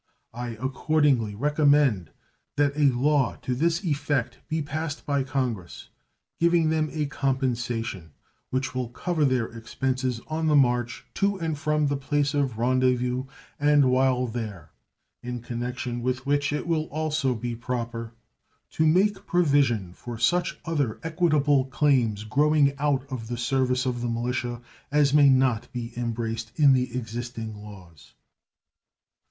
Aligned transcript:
I 0.33 0.57
accordingly 0.59 1.35
recommend 1.35 2.09
that 2.55 2.75
a 2.75 2.85
law 2.89 3.35
to 3.43 3.53
this 3.53 3.83
effect 3.83 4.39
be 4.49 4.63
passed 4.63 5.05
by 5.05 5.21
Congress, 5.23 5.89
giving 6.39 6.71
them 6.71 6.89
a 6.91 7.05
compensation 7.05 8.11
which 8.49 8.73
will 8.73 8.89
cover 8.89 9.23
their 9.25 9.45
expenses 9.45 10.19
on 10.25 10.47
the 10.47 10.55
march 10.55 11.05
to 11.13 11.37
and 11.39 11.55
from 11.55 11.85
the 11.85 11.97
place 11.97 12.33
of 12.33 12.57
rendezvous 12.57 13.25
and 13.59 13.91
while 13.91 14.25
there; 14.25 14.71
in 15.21 15.39
connection 15.39 16.01
with 16.01 16.25
which 16.25 16.51
it 16.51 16.65
will 16.65 16.85
also 16.85 17.35
be 17.35 17.55
proper 17.55 18.11
to 18.71 18.87
make 18.87 19.27
provision 19.27 19.93
for 19.93 20.17
such 20.17 20.57
other 20.65 20.99
equitable 21.03 21.65
claims 21.65 22.23
growing 22.23 22.75
out 22.79 23.05
of 23.11 23.27
the 23.27 23.37
service 23.37 23.85
of 23.85 24.01
the 24.01 24.09
militia 24.09 24.61
as 24.91 25.13
may 25.13 25.29
not 25.29 25.71
be 25.71 25.93
embraced 25.95 26.51
in 26.55 26.73
the 26.73 26.97
existing 26.97 27.55
laws. 27.55 28.15